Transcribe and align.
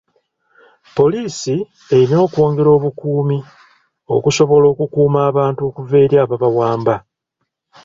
Poliisi 0.95 1.55
erina 1.95 2.17
okwongera 2.25 2.69
obukuumi 2.77 3.37
okusobola 4.15 4.65
okukuuma 4.73 5.19
abantu 5.29 5.61
okuva 5.69 5.95
eri 6.03 6.15
ababawamba. 6.23 6.95